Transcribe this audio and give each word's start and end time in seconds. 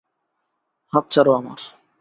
হাত 0.93 1.05
ছাড়ো 1.11 1.31
আমার। 1.33 1.59